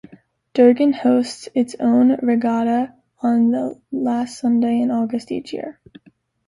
[0.55, 5.79] Durgan hosts its own regatta on the last Sunday in August each year.